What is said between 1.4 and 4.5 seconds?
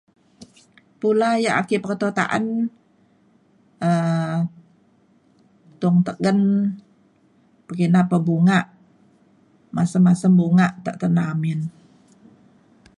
yak ake peketo ta’an um